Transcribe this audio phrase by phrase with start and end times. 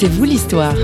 [0.00, 0.76] C'est vous l'histoire.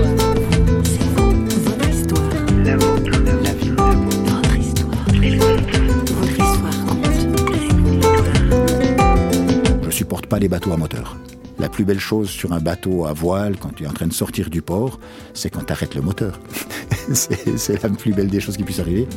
[9.83, 11.15] Je supporte pas les bateaux à moteur.
[11.59, 14.11] La plus belle chose sur un bateau à voile, quand tu es en train de
[14.11, 14.99] sortir du port,
[15.33, 16.37] c'est quand tu arrêtes le moteur.
[17.13, 19.07] c'est la plus belle des choses qui puissent arriver.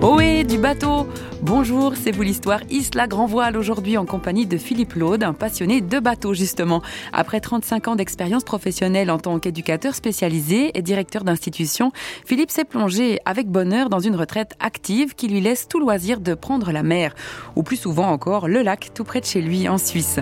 [0.00, 1.08] Ohé du bateau
[1.48, 5.80] Bonjour, c'est vous l'histoire Isla Grand Voile aujourd'hui en compagnie de Philippe Laude, un passionné
[5.80, 6.82] de bateaux justement.
[7.10, 11.90] Après 35 ans d'expérience professionnelle en tant qu'éducateur spécialisé et directeur d'institution,
[12.26, 16.34] Philippe s'est plongé avec bonheur dans une retraite active qui lui laisse tout loisir de
[16.34, 17.14] prendre la mer,
[17.56, 20.20] ou plus souvent encore le lac tout près de chez lui en Suisse.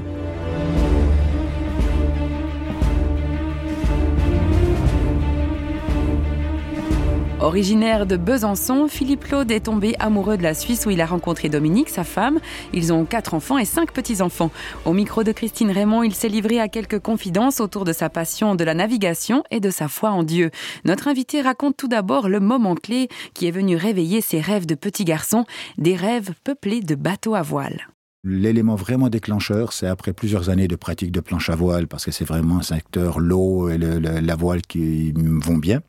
[7.47, 11.49] Originaire de Besançon, Philippe Claude est tombé amoureux de la Suisse où il a rencontré
[11.49, 12.41] Dominique, sa femme.
[12.73, 14.51] Ils ont quatre enfants et cinq petits-enfants.
[14.85, 18.57] Au micro de Christine Raymond, il s'est livré à quelques confidences autour de sa passion
[18.57, 20.51] de la navigation et de sa foi en Dieu.
[20.85, 24.75] Notre invité raconte tout d'abord le moment clé qui est venu réveiller ses rêves de
[24.75, 25.45] petit garçon,
[25.79, 27.87] des rêves peuplés de bateaux à voile.
[28.25, 32.11] L'élément vraiment déclencheur, c'est après plusieurs années de pratique de planche à voile, parce que
[32.11, 35.81] c'est vraiment un secteur l'eau et la voile qui vont bien.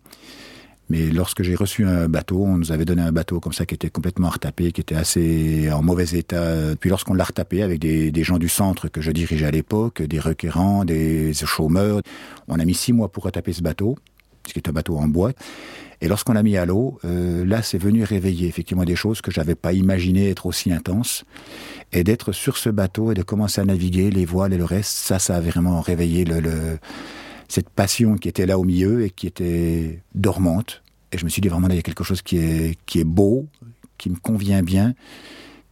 [0.90, 3.76] Mais lorsque j'ai reçu un bateau, on nous avait donné un bateau comme ça qui
[3.76, 6.76] était complètement retapé, qui était assez en mauvais état.
[6.80, 10.20] Puis lorsqu'on l'a retapé avec des, gens du centre que je dirigeais à l'époque, des
[10.20, 12.02] requérants, des chômeurs,
[12.48, 13.98] on a mis six mois pour retaper ce bateau,
[14.48, 15.34] ce qui est un bateau en bois.
[16.00, 19.32] Et lorsqu'on l'a mis à l'eau, euh, là, c'est venu réveiller effectivement des choses que
[19.32, 21.26] j'avais pas imaginé être aussi intenses.
[21.92, 24.92] Et d'être sur ce bateau et de commencer à naviguer, les voiles et le reste,
[24.92, 26.78] ça, ça a vraiment réveillé le, le
[27.48, 30.84] cette passion qui était là au milieu et qui était dormante.
[31.12, 33.06] Et je me suis dit vraiment, il y a quelque chose qui est, qui est
[33.06, 33.48] beau,
[33.98, 34.94] qui me convient bien,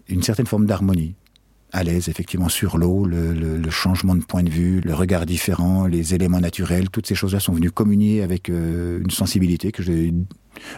[0.08, 1.16] une certaine forme d'harmonie.
[1.72, 5.88] À l'aise, effectivement, sur l'eau, le, le, changement de point de vue, le regard différent,
[5.88, 10.14] les éléments naturels, toutes ces choses-là sont venues communier avec euh, une sensibilité que j'ai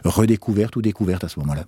[0.04, 1.68] redécouverte ou découverte à ce moment-là.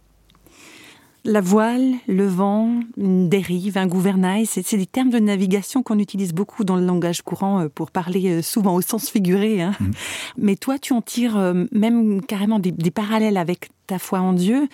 [1.25, 6.33] La voile, le vent, une dérive, un gouvernail, c'est des termes de navigation qu'on utilise
[6.33, 9.61] beaucoup dans le langage courant euh, pour parler euh, souvent au sens figuré.
[9.61, 9.73] Hein.
[9.79, 9.91] Mmh.
[10.37, 14.69] Mais toi, tu en tires euh, même carrément des, parallèles avec ta foi en Dieu.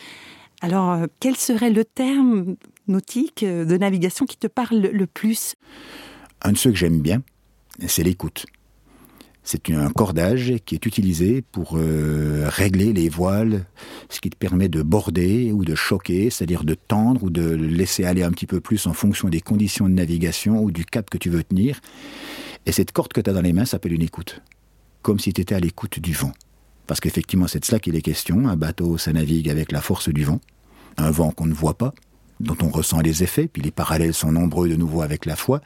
[0.61, 2.55] Alors, quel serait le terme
[2.87, 5.55] nautique de navigation qui te parle le plus?
[6.41, 7.21] Un de ceux que j'aime bien,
[7.87, 8.45] c'est l'écoute.
[9.47, 13.67] C'est un cordage qui est utilisé pour euh, régler les voiles,
[14.09, 18.05] ce qui te permet de border ou de choquer, c'est-à-dire de tendre ou de laisser
[18.05, 21.19] aller un petit peu plus en fonction des conditions de navigation ou du cap que
[21.19, 21.79] tu veux tenir.
[22.65, 24.41] Et cette corde que tu as dans les mains s'appelle une écoute,
[25.03, 26.31] comme si tu étais à l'écoute du vent.
[26.87, 28.47] Parce qu'effectivement, c'est de cela qu'il est question.
[28.47, 30.41] Un bateau, ça navigue avec la force du vent,
[30.97, 31.93] un vent qu'on ne voit pas,
[32.39, 35.61] dont on ressent les effets, puis les parallèles sont nombreux de nouveau avec la foi.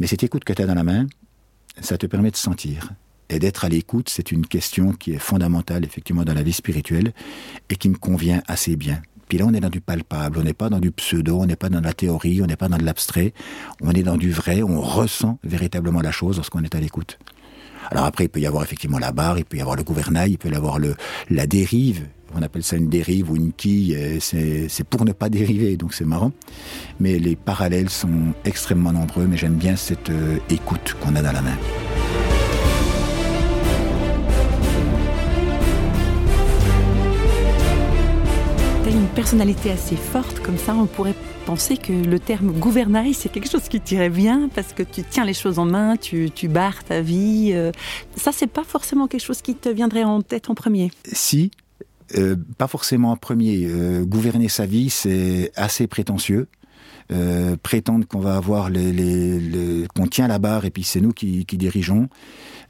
[0.00, 1.06] Mais cette écoute que tu as dans la main,
[1.80, 2.90] ça te permet de sentir.
[3.30, 7.12] Et d'être à l'écoute, c'est une question qui est fondamentale effectivement dans la vie spirituelle
[7.68, 9.02] et qui me convient assez bien.
[9.28, 11.56] Puis là, on est dans du palpable, on n'est pas dans du pseudo, on n'est
[11.56, 13.34] pas dans la théorie, on n'est pas dans de l'abstrait,
[13.82, 17.18] on est dans du vrai, on ressent véritablement la chose lorsqu'on est à l'écoute.
[17.90, 20.32] Alors après, il peut y avoir effectivement la barre, il peut y avoir le gouvernail,
[20.32, 20.78] il peut y avoir
[21.30, 22.06] la dérive.
[22.34, 26.04] On appelle ça une dérive ou une quille, c'est pour ne pas dériver, donc c'est
[26.04, 26.32] marrant.
[27.00, 31.32] Mais les parallèles sont extrêmement nombreux, mais j'aime bien cette euh, écoute qu'on a dans
[31.32, 31.56] la main.
[38.90, 41.14] une personnalité assez forte, comme ça, on pourrait
[41.44, 45.24] penser que le terme gouvernail, c'est quelque chose qui tirait bien parce que tu tiens
[45.24, 47.52] les choses en main, tu, tu barres ta vie.
[47.52, 47.70] Euh.
[48.16, 50.90] ça, c'est pas forcément quelque chose qui te viendrait en tête en premier.
[51.12, 51.50] Si,
[52.16, 53.66] euh, pas forcément en premier.
[53.66, 56.48] Euh, gouverner sa vie, c'est assez prétentieux.
[57.62, 61.46] prétendre qu'on va avoir les, les, qu'on tient la barre et puis c'est nous qui,
[61.46, 62.08] qui dirigeons.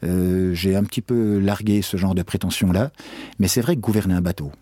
[0.02, 2.92] J'ai un petit peu largué ce genre de prétention là,
[3.40, 4.52] mais c'est vrai que gouverner un bateau,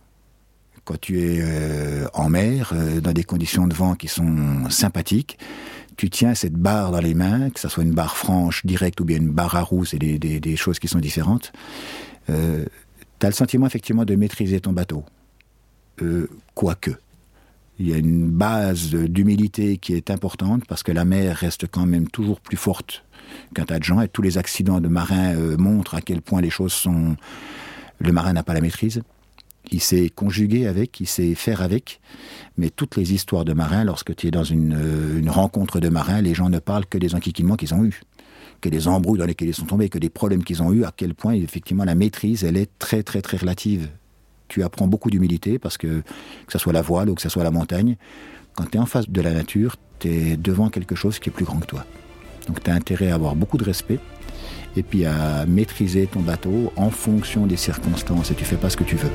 [0.86, 5.36] quand tu es euh, en mer, euh, dans des conditions de vent qui sont sympathiques,
[5.96, 9.04] tu tiens cette barre dans les mains, que ce soit une barre franche, directe ou
[9.04, 11.52] bien une barre à roue, c'est des, des, choses qui sont différentes.
[12.30, 12.64] Euh,
[13.18, 15.04] tu as le sentiment effectivement de maîtriser ton bateau.
[16.02, 16.90] Euh, quoique.
[17.78, 21.84] Il y a une base d'humilité qui est importante parce que la mer reste quand
[21.84, 23.04] même toujours plus forte
[23.54, 26.48] qu'un tas de gens et tous les accidents de marins montrent à quel point les
[26.48, 27.16] choses sont...
[27.98, 29.02] Le marin n'a pas la maîtrise
[29.70, 32.00] il sait conjuguer avec, il sait faire avec.
[32.56, 36.20] Mais toutes les histoires de marins, lorsque tu es dans une, euh, rencontre de marins,
[36.20, 38.02] les gens ne parlent que des enquiquillements qu'ils ont eus,
[38.60, 40.92] que des embrouilles dans lesquels ils sont tombés, que des problèmes qu'ils ont eus, à
[40.96, 43.88] quel point effectivement la maîtrise, elle est très très très relative.
[44.48, 47.44] Tu apprends beaucoup d'humilité parce que, que ce soit la voile ou que ce soit
[47.44, 47.96] la montagne,
[48.54, 51.32] quand tu es en face de la nature, tu es devant quelque chose qui est
[51.32, 51.84] plus grand que toi.
[52.46, 53.98] Donc tu as intérêt à avoir beaucoup de respect
[54.76, 58.76] et puis à maîtriser ton bateau en fonction des circonstances et tu fais pas ce
[58.76, 59.10] que tu veux.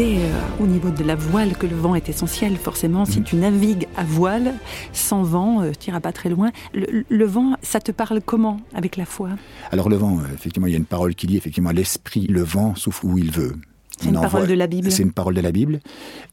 [0.00, 2.56] Disais euh, au niveau de la voile que le vent est essentiel.
[2.56, 3.24] Forcément, si mhm.
[3.24, 4.54] tu navigues à voile,
[4.92, 6.50] sans vent, euh, tu n'iras pas très loin.
[6.72, 9.30] Le, vent, ça te parle comment avec la foi?
[9.70, 12.42] Alors le vent, euh, effectivement, il y a une parole qui dit effectivement l'esprit, le
[12.42, 13.54] vent souffle où il veut.
[13.98, 14.90] C'est une parole de la Bible.
[14.90, 15.80] C'est une parole de la Bible.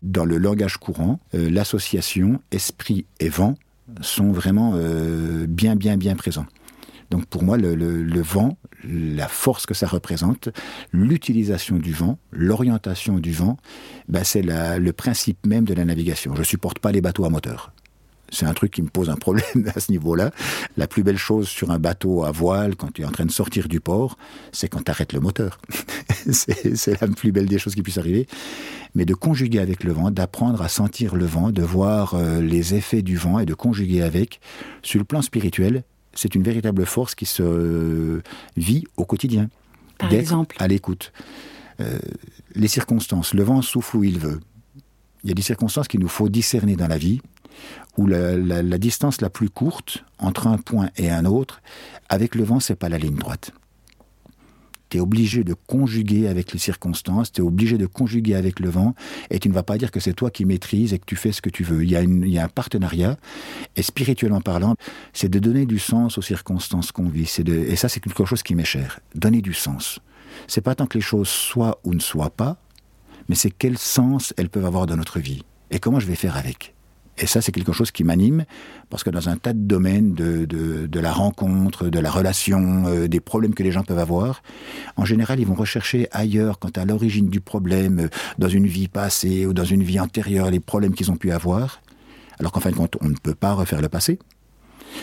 [0.01, 3.55] Dans le langage courant, euh, l'association esprit et vent
[4.01, 4.73] sont vraiment
[5.47, 6.45] bien, bien, bien présents.
[7.09, 10.49] Donc pour moi, le, vent, la force que ça représente,
[10.91, 13.57] l'utilisation du vent, l'orientation du vent,
[14.07, 16.35] ben c'est le principe même de la navigation.
[16.35, 17.71] Je supporte pas les bateaux à moteur
[18.29, 20.31] c'est un truc qui me pose un problème à ce niveau-là.
[20.75, 23.31] La plus belle chose sur un bateau à voile, quand tu es en train de
[23.31, 24.17] sortir du port,
[24.51, 25.59] c'est quand tu arrêtes le moteur.
[26.31, 28.27] c'est la plus belle des choses qui puisse arriver.
[28.95, 32.75] Mais de conjuguer avec le vent, d'apprendre à sentir le vent, de voir euh, les
[32.75, 34.39] effets du vent et de conjuguer avec,
[34.81, 35.83] sur le plan spirituel,
[36.17, 38.21] c'est une véritable force qui se
[38.57, 39.49] vit au quotidien.
[39.97, 41.11] Par exemple À l'écoute.
[41.79, 41.99] Euh,
[42.55, 44.39] les circonstances, le vent souffle où il veut.
[45.23, 47.21] Il y a des circonstances qu'il nous faut discerner dans la vie
[47.97, 51.61] où la, distance la plus courte entre un point et un autre,
[52.09, 53.51] avec le vent, c'est pas la ligne droite.
[54.89, 58.69] Tu es obligé de conjuguer avec les circonstances, tu es obligé de conjuguer avec le
[58.69, 58.95] vent,
[59.29, 61.31] et tu ne vas pas dire que c'est toi qui maîtrises et que tu fais
[61.31, 61.83] ce que tu veux.
[61.83, 63.17] Il y a, il un partenariat,
[63.75, 64.75] et spirituellement parlant,
[65.13, 67.31] c'est de donner du sens aux circonstances qu'on vit.
[67.47, 68.99] et ça, c'est quelque chose qui m'est cher.
[69.15, 69.99] Donner du sens.
[70.47, 72.57] C'est pas tant que les choses soient ou ne soient pas,
[73.27, 76.37] mais c'est quel sens elles peuvent avoir dans notre vie, et comment je vais faire
[76.37, 76.76] avec?
[77.19, 78.45] Et ça, c'est quelque chose qui m'anime,
[78.89, 83.07] parce que dans un tas de domaines de, de, la rencontre, de la relation, euh,
[83.07, 84.43] des problèmes que les gens peuvent avoir,
[84.97, 88.87] en général, ils vont rechercher ailleurs, quant à l'origine du problème, euh, dans une vie
[88.87, 91.81] passée ou dans une vie antérieure, les problèmes qu'ils ont pu avoir,
[92.39, 94.19] alors qu'en fin de compte, on ne peut pas refaire le passé.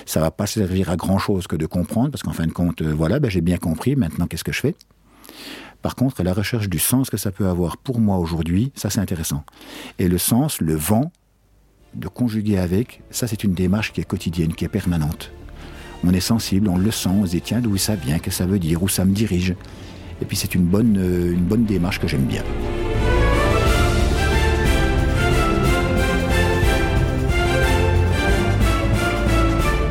[0.06, 2.82] Ça va pas servir à grand chose que de comprendre, parce qu'en fin de compte,
[2.82, 4.76] euh, voilà, ben, j'ai bien compris, maintenant qu'est-ce que je fais?
[5.82, 9.00] Par contre, la recherche du sens que ça peut avoir pour moi aujourd'hui, ça c'est
[9.00, 9.44] intéressant.
[9.99, 11.12] Et le sens, le vent,
[11.94, 15.32] de conjuguer avec, ça c'est une démarche qui est quotidienne, qui est permanente.
[16.05, 18.44] On est sensible, on le sent, on se dit tiens d'où ça vient, qu'est-ce que
[18.44, 19.55] ça veut dire, où ça me dirige.
[20.20, 22.43] Et puis c'est une bonne, euh, une bonne démarche que j'aime bien.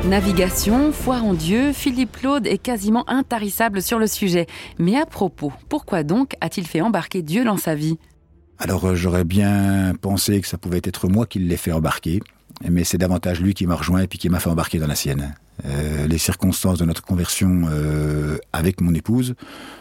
[0.07, 4.45] Navigation, foi en Dieu, Philippe Claude est quasiment intarissable sur le sujet.
[4.77, 7.97] Mais à propos, pourquoi donc a-t-il fait embarquer Dieu dans sa vie?
[8.59, 12.21] Alors euh, j'aurais bien pensé que ça pouvait être moi qui l'ai fait embarquer,
[12.69, 14.95] mais c'est davantage lui qui m'a rejoint et puis qui m'a fait embarquer dans la
[14.95, 15.35] sienne.
[15.65, 19.35] Euh, les circonstances de notre conversion euh, avec mon épouse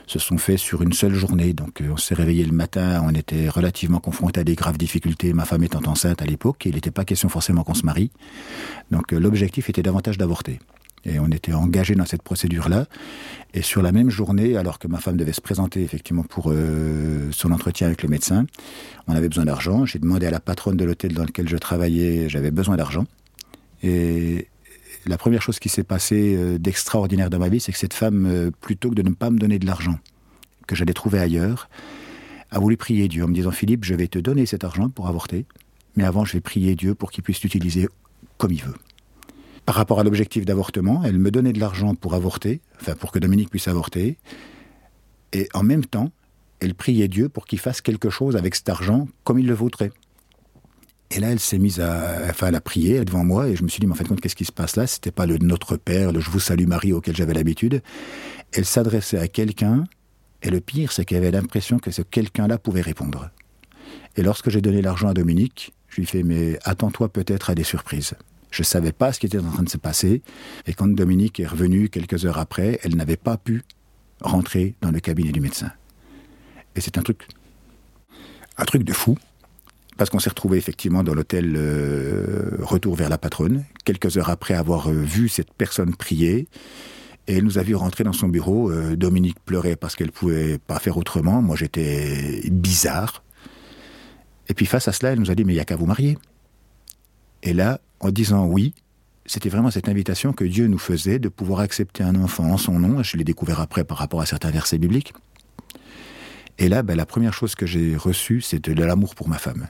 [0.06, 1.54] se sont faites sur une seule journée.
[1.54, 5.44] Donc on s'est réveillé le matin, on était relativement confrontés à des graves difficultés, ma
[5.44, 8.10] femme étant enceinte à l'époque, il n'était pas question forcément qu'on se marie.
[8.90, 10.58] Donc l'objectif était davantage d'avorter.
[11.04, 12.86] Et on était engagé dans cette procédure-là.
[13.54, 17.28] Et sur la même journée, alors que ma femme devait se présenter effectivement pour euh,
[17.32, 18.46] son entretien avec le médecin,
[19.08, 19.84] on avait besoin d'argent.
[19.84, 23.04] J'ai demandé à la patronne de l'hôtel dans lequel je travaillais, j'avais besoin d'argent.
[23.82, 24.48] Et
[25.06, 28.26] la première chose qui s'est passée euh, d'extraordinaire dans ma vie, c'est que cette femme,
[28.26, 29.98] euh, plutôt que de ne pas me donner de l'argent
[30.68, 31.68] que j'allais trouver ailleurs,
[32.52, 35.08] a voulu prier Dieu en me disant Philippe, je vais te donner cet argent pour
[35.08, 35.46] avorter,
[35.96, 37.88] mais avant je vais prier Dieu pour qu'il puisse l'utiliser
[38.38, 38.74] comme il veut
[39.64, 43.18] par rapport à l'objectif d'avortement, elle me donnait de l'argent pour avorter, enfin pour que
[43.18, 44.18] Dominique puisse avorter,
[45.32, 46.10] et en même temps,
[46.60, 49.92] elle priait Dieu pour qu'il fasse quelque chose avec cet argent comme il le voudrait.
[51.10, 53.80] Et là, elle s'est mise à, enfin, à prier devant moi, et je me suis
[53.80, 54.86] dit, mais en fin de compte, qu'est-ce qui se passe là?
[54.86, 57.82] C'était pas le Notre Père, le Je vous salue Marie auquel j'avais l'habitude.
[58.52, 59.84] Elle s'adressait à quelqu'un,
[60.42, 63.30] et le pire, c'est qu'elle avait l'impression que ce quelqu'un-là pouvait répondre.
[64.16, 67.54] Et lorsque j'ai donné l'argent à Dominique, je lui ai fait, mais attends-toi peut-être à
[67.54, 68.14] des surprises.
[68.52, 70.22] Je ne savais pas ce qui était en train de se passer.
[70.66, 73.62] Et quand Dominique est revenue quelques heures après, elle n'avait pas pu
[74.20, 75.72] rentrer dans le cabinet du médecin.
[76.76, 77.26] Et c'est un truc,
[78.58, 79.16] un truc de fou,
[79.96, 84.54] parce qu'on s'est retrouvé effectivement dans l'hôtel euh, Retour vers la patronne, quelques heures après
[84.54, 86.46] avoir euh, vu cette personne prier.
[87.28, 88.70] Et elle nous a vu rentrer dans son bureau.
[88.70, 91.40] Euh, Dominique pleurait parce qu'elle pouvait pas faire autrement.
[91.40, 93.22] Moi, j'étais bizarre.
[94.48, 95.86] Et puis face à cela, elle nous a dit, mais il n'y a qu'à vous
[95.86, 96.18] marier.
[97.42, 98.74] Et là, en disant oui,
[99.24, 102.78] c'était vraiment cette invitation que Dieu nous faisait de pouvoir accepter un enfant en son
[102.78, 103.02] nom.
[103.02, 105.14] Je l'ai découvert après par rapport à certains versets bibliques.
[106.58, 109.68] Et là, ben, la première chose que j'ai reçue, c'était de l'amour pour ma femme.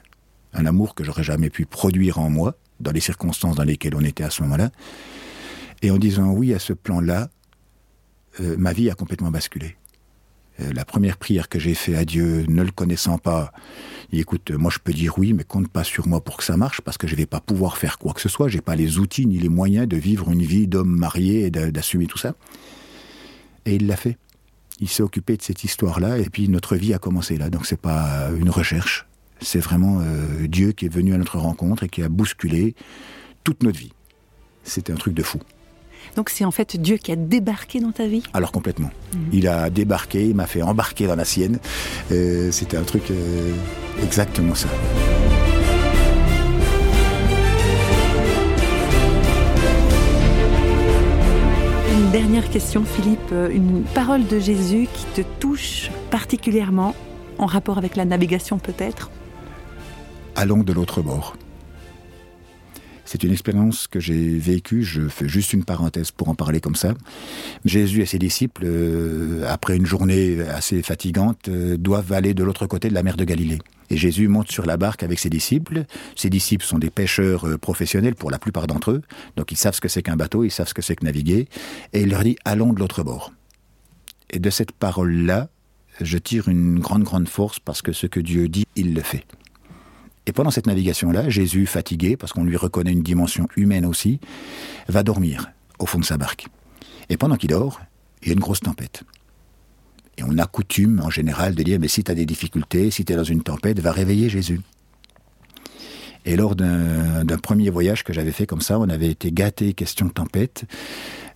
[0.55, 4.03] Un amour que j'aurais jamais pu produire en moi, dans les circonstances dans lesquelles on
[4.03, 4.71] était à ce moment-là.
[5.83, 7.29] Et en disant oui à ce plan-là,
[8.41, 9.77] euh, ma vie a complètement basculé.
[10.61, 13.53] Euh, la première prière que j'ai faite à Dieu, ne le connaissant pas,
[14.13, 16.57] Il écoute, moi je peux dire oui, mais compte pas sur moi pour que ça
[16.57, 18.49] marche, parce que je vais pas pouvoir faire quoi que ce soit.
[18.49, 22.07] J'ai pas les outils ni les moyens de vivre une vie d'homme marié et d'assumer
[22.07, 22.35] tout ça.
[23.65, 24.19] Et il l'a fait.
[24.81, 27.49] Il s'est occupé de cette histoire-là, et puis notre vie a commencé là.
[27.49, 29.07] Donc c'est pas une recherche,
[29.41, 32.75] c'est vraiment euh, Dieu qui est venu à notre rencontre et qui a bousculé
[33.45, 33.93] toute notre vie.
[34.65, 35.39] C'était un truc de fou.
[36.17, 38.91] Donc c'est en fait Dieu qui a débarqué dans ta vie Alors complètement.
[39.15, 39.21] Mhm.
[39.33, 41.59] Il a débarqué, il m'a fait embarquer dans la sienne.
[42.11, 43.53] Euh, c'était un truc euh,
[44.03, 44.69] exactement ça.
[51.93, 53.33] Une dernière question, Philippe.
[53.53, 56.95] Une parole de Jésus qui te touche particulièrement,
[57.39, 59.11] en rapport avec la navigation peut-être?
[60.37, 61.37] Allons de l'autre bord.
[63.13, 66.75] C'est une expérience que j'ai vécue, je fais juste une parenthèse pour en parler comme
[66.75, 66.95] ça.
[67.67, 72.67] Jésus et ses disciples, euh, après une journée assez fatigante, euh, doivent aller de l'autre
[72.67, 73.59] côté de la mer de Galilée.
[73.91, 75.85] Et Jésus monte sur la barque avec ses disciples.
[76.17, 79.03] Ses disciples sont des pêcheurs euh, professionnels pour la plupart d'entre eux,
[79.37, 81.49] donc ils savent ce que c'est qu'un bateau, ils savent ce que c'est que naviguer,
[81.93, 83.35] et il leur dit allons de l'autre bord.
[84.31, 85.51] Et de cette parole-là,
[86.01, 89.27] je tire une grande, grande force parce que ce que Dieu dit, il le fait.
[90.27, 94.21] Et pendant cette navigation-là, Jésus, fatigué, parce qu'on lui reconnaît une dimension humaine aussi,
[94.89, 96.47] va dormir au fond de sa barque.
[97.09, 97.81] Et pendant qu'il dort,
[98.23, 99.03] il y a une grosse tempête.
[100.19, 103.05] Et on a coutume, en général, de dire, mais si tu as des difficultés, si
[103.05, 104.61] tu es dans une tempête, va réveiller Jésus.
[106.25, 110.07] Et lors d'un premier voyage que j'avais fait comme ça, on avait été gâté question
[110.07, 110.65] de tempête.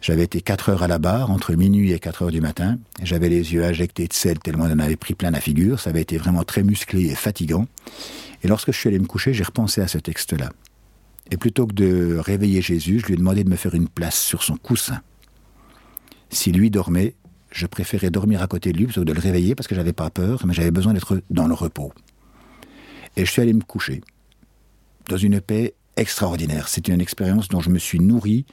[0.00, 2.78] J'avais été 4 heures à la barre, entre minuit et 4 heures du matin.
[3.02, 5.80] J'avais les yeux injectés de sel tellement on en avait pris plein la figure.
[5.80, 7.66] Ça avait été vraiment très musclé et fatigant.
[8.44, 10.50] Et lorsque je suis allé me coucher, j'ai repensé à ce texte-là.
[11.32, 14.18] Et plutôt que de réveiller Jésus, je lui ai demandé de me faire une place
[14.18, 15.00] sur son coussin.
[16.30, 17.14] Si lui dormait,
[17.50, 19.92] je préférais dormir à côté de lui plutôt que de le réveiller parce que j'avais
[19.92, 21.92] pas peur, mais j'avais besoin d'être dans le repos.
[23.16, 24.02] Et je suis allé me coucher
[25.08, 26.68] dans une paix extraordinaire.
[26.68, 28.44] C'est une expérience dont je me suis nourri.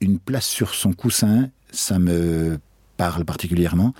[0.00, 2.58] Une place sur son coussin, ça me
[2.96, 3.94] parle particulièrement.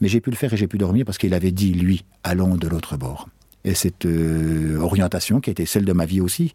[0.00, 2.56] Mais j'ai pu le faire et j'ai pu dormir parce qu'il avait dit, lui, allons
[2.56, 3.28] de l'autre bord
[3.64, 6.52] et cette euh, orientation qui a été celle de ma vie aussi.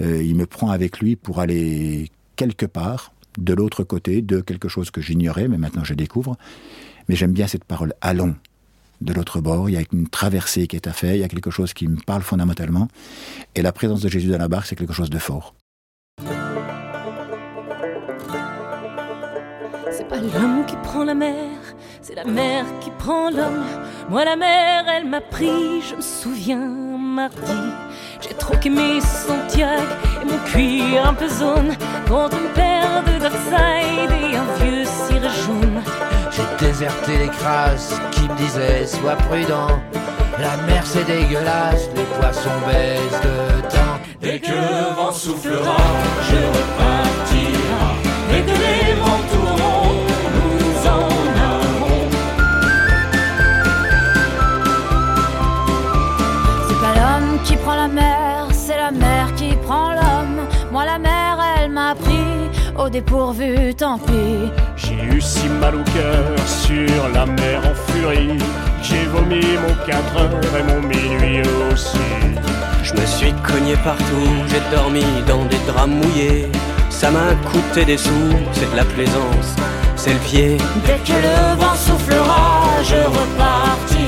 [0.00, 4.68] Euh, il me prend avec lui pour aller quelque part, de l'autre côté, de quelque
[4.68, 6.36] chose que j'ignorais, mais maintenant je découvre.
[7.08, 8.36] Mais j'aime bien cette parole allons
[9.00, 9.68] de l'autre bord.
[9.68, 11.88] Il y a une traversée qui est à faire, il y a quelque chose qui
[11.88, 12.88] me parle fondamentalement.
[13.54, 15.54] Et la présence de Jésus dans la barque, c'est quelque chose de fort.
[19.92, 21.60] C'est pas l'homme qui prend la mer
[22.02, 23.64] c'est la mer qui prend l'homme.
[24.08, 27.52] Moi, la mer, elle m'a pris, je me souviens, mardi.
[28.20, 29.82] J'ai troqué mes Santiago
[30.22, 31.76] et mon cuir un peu zone
[32.08, 35.69] contre une paire de Dockside et un vieux cire jaune.
[36.80, 39.68] J'ai déserté les crasses qui me disaient sois prudent.
[40.38, 43.98] La mer c'est dégueulasse, les poissons baissent de temps.
[44.18, 45.76] Dès que le vent soufflera,
[46.22, 47.84] je repartira.
[48.30, 51.20] Dès que les vents tourneront, nous en
[57.44, 60.46] qui prend la mer, c'est la mer qui prend l'homme.
[60.72, 64.50] Moi, la mer, elle m'a pris au dépourvu, tant pis.
[65.00, 68.38] J'ai eu si mal au cœur sur la mer en furie.
[68.82, 71.42] J'ai vomi mon 4 heures et mon minuit
[71.72, 71.98] aussi.
[72.82, 74.04] Je me suis cogné partout,
[74.48, 76.48] j'ai dormi dans des draps mouillés.
[76.88, 78.10] Ça m'a coûté des sous,
[78.52, 79.54] c'est de la plaisance,
[79.96, 80.56] c'est le pied.
[80.86, 83.99] Dès que le vent soufflera, je repartirai.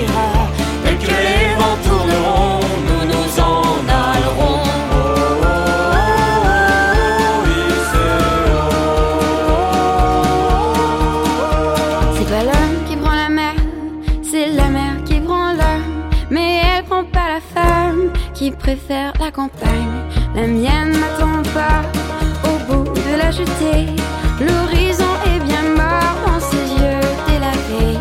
[19.33, 19.99] Campagne.
[20.35, 21.83] La mienne n'attend pas
[22.49, 23.87] au bout de la jetée.
[24.41, 27.99] L'horizon est bien mort dans ses yeux délavés.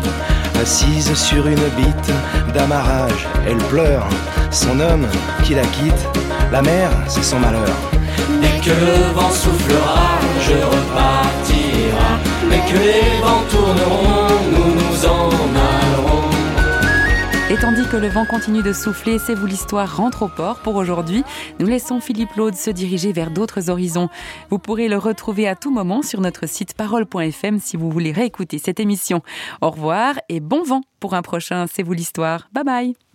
[0.60, 2.12] Assise sur une bite
[2.54, 4.06] d'amarrage, elle pleure.
[4.50, 5.06] Son homme
[5.44, 6.06] qui la quitte,
[6.50, 7.76] la mer, c'est son malheur.
[8.40, 10.10] Dès que le vent soufflera,
[10.40, 12.10] je repartira.
[12.50, 14.61] Dès que les vents tourneront, nous.
[17.52, 20.76] Et tandis que le vent continue de souffler, c'est vous l'histoire rentre au port pour
[20.76, 21.22] aujourd'hui.
[21.60, 24.08] Nous laissons Philippe Laude se diriger vers d'autres horizons.
[24.48, 28.56] Vous pourrez le retrouver à tout moment sur notre site parole.fm si vous voulez réécouter
[28.56, 29.20] cette émission.
[29.60, 32.48] Au revoir et bon vent pour un prochain C'est vous l'histoire.
[32.54, 33.11] Bye bye.